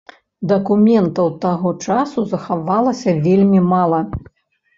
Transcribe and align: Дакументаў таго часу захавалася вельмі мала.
Дакументаў 0.51 1.27
таго 1.43 1.73
часу 1.89 2.25
захавалася 2.33 3.15
вельмі 3.27 3.59
мала. 3.77 4.01